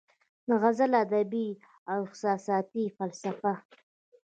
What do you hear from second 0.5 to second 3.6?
غزل ادبي او احساساتي فلسفه